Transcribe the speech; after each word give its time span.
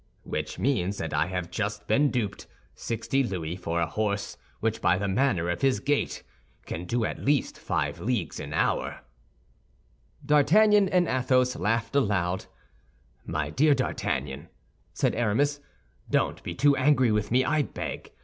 "Which 0.23 0.57
means 0.57 0.97
that 0.97 1.13
I 1.13 1.27
have 1.27 1.51
just 1.51 1.85
been 1.87 2.09
duped—sixty 2.09 3.21
louis 3.23 3.55
for 3.55 3.79
a 3.79 3.85
horse 3.85 4.35
which 4.59 4.81
by 4.81 4.97
the 4.97 5.07
manner 5.07 5.47
of 5.47 5.61
his 5.61 5.79
gait 5.79 6.23
can 6.65 6.85
do 6.85 7.05
at 7.05 7.23
least 7.23 7.59
five 7.59 7.99
leagues 7.99 8.39
an 8.39 8.51
hour." 8.51 9.01
D'Artagnan 10.25 10.89
and 10.89 11.07
Athos 11.07 11.55
laughed 11.55 11.95
aloud. 11.95 12.45
"My 13.27 13.51
dear 13.51 13.75
D'Artagnan," 13.75 14.49
said 14.91 15.13
Aramis, 15.13 15.59
"don't 16.09 16.41
be 16.41 16.55
too 16.55 16.75
angry 16.75 17.11
with 17.11 17.29
me, 17.29 17.45
I 17.45 17.61
beg. 17.61 18.11